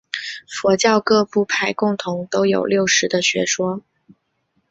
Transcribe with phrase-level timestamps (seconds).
[0.49, 3.83] 佛教各部派共同都有六识的学说。